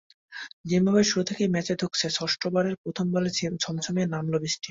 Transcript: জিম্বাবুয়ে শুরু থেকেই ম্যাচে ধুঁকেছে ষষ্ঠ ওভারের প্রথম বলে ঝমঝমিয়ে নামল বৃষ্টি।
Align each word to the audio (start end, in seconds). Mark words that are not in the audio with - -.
জিম্বাবুয়ে 0.69 1.09
শুরু 1.09 1.23
থেকেই 1.29 1.51
ম্যাচে 1.53 1.73
ধুঁকেছে 1.81 2.07
ষষ্ঠ 2.17 2.41
ওভারের 2.47 2.75
প্রথম 2.83 3.05
বলে 3.13 3.29
ঝমঝমিয়ে 3.63 4.11
নামল 4.13 4.33
বৃষ্টি। 4.35 4.59